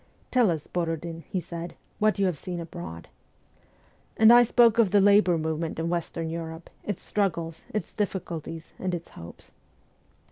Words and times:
'Tell 0.31 0.49
us, 0.49 0.65
Borodin,' 0.65 1.25
he 1.29 1.39
said,' 1.39 1.75
what 1.99 2.17
you 2.17 2.25
have 2.25 2.39
seen 2.39 2.59
abroad.' 2.59 3.07
And 4.17 4.33
I 4.33 4.41
spoke 4.41 4.79
of 4.79 4.89
the 4.89 4.99
labour 4.99 5.37
movement 5.37 5.77
in 5.77 5.89
Western 5.89 6.27
Europe, 6.27 6.71
its 6.83 7.03
struggles, 7.05 7.61
its 7.71 7.93
difficulties, 7.93 8.73
and 8.79 8.95
its 8.95 9.09
hopes. 9.11 9.51